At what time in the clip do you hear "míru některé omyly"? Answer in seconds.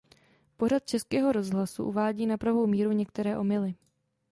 2.67-3.75